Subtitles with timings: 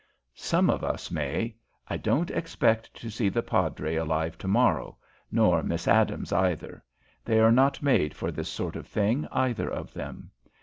[0.33, 1.55] "Some of us may.
[1.87, 4.97] I don't expect to see the padre alive to morrow,
[5.31, 6.83] nor Miss Adams either.
[7.23, 10.31] They are not made for this sort of thing, either of them.